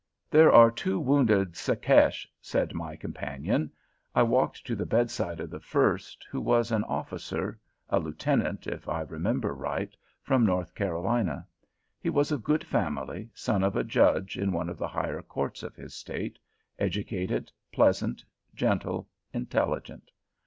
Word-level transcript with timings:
"There 0.31 0.51
are 0.51 0.71
two 0.71 0.99
wounded 0.99 1.55
Secesh," 1.55 2.27
said 2.41 2.73
my 2.73 2.95
companion. 2.95 3.69
I 4.15 4.23
walked 4.23 4.65
to 4.65 4.75
the 4.75 4.83
bedside 4.87 5.39
of 5.39 5.51
the 5.51 5.59
first, 5.59 6.25
who 6.31 6.41
was 6.41 6.71
an 6.71 6.83
officer, 6.85 7.59
a 7.87 7.99
lieutenant, 7.99 8.65
if 8.65 8.89
I 8.89 9.01
remember 9.01 9.53
right, 9.53 9.95
from 10.23 10.43
North 10.43 10.73
Carolina. 10.73 11.45
He 11.99 12.09
was 12.09 12.31
of 12.31 12.43
good 12.43 12.63
family, 12.63 13.29
son 13.35 13.61
of 13.63 13.75
a 13.75 13.83
judge 13.83 14.39
in 14.39 14.51
one 14.51 14.69
of 14.69 14.79
the 14.79 14.87
higher 14.87 15.21
courts 15.21 15.61
of 15.61 15.75
his 15.75 15.93
State, 15.93 16.39
educated, 16.79 17.51
pleasant, 17.71 18.25
gentle, 18.55 19.07
intelligent. 19.33 20.09